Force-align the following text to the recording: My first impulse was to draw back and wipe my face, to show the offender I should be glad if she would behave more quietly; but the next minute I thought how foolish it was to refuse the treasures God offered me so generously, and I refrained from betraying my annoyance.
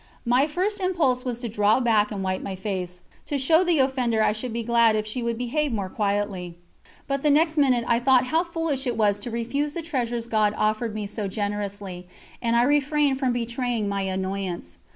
My 0.25 0.47
first 0.47 0.79
impulse 0.79 1.23
was 1.23 1.41
to 1.41 1.47
draw 1.47 1.79
back 1.79 2.11
and 2.11 2.23
wipe 2.23 2.41
my 2.41 2.55
face, 2.55 3.03
to 3.27 3.37
show 3.37 3.63
the 3.63 3.77
offender 3.77 4.23
I 4.23 4.31
should 4.31 4.51
be 4.51 4.63
glad 4.63 4.95
if 4.95 5.05
she 5.05 5.21
would 5.21 5.37
behave 5.37 5.71
more 5.71 5.89
quietly; 5.89 6.57
but 7.05 7.21
the 7.21 7.29
next 7.29 7.55
minute 7.55 7.83
I 7.87 7.99
thought 7.99 8.25
how 8.25 8.43
foolish 8.43 8.87
it 8.87 8.97
was 8.97 9.19
to 9.19 9.29
refuse 9.29 9.75
the 9.75 9.83
treasures 9.83 10.25
God 10.25 10.55
offered 10.57 10.95
me 10.95 11.05
so 11.05 11.27
generously, 11.27 12.07
and 12.41 12.55
I 12.55 12.63
refrained 12.63 13.19
from 13.19 13.31
betraying 13.31 13.87
my 13.87 14.01
annoyance. 14.01 14.79